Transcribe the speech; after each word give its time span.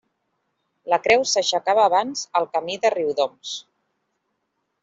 La 0.93 0.97
creu 1.07 1.25
s'aixecava 1.33 1.85
abans 1.89 2.25
al 2.41 2.49
camí 2.57 2.81
de 2.87 2.93
Riudoms. 2.97 3.55